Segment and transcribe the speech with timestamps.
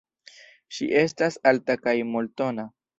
[0.77, 2.71] Ŝi estas alta kaj mol-tona.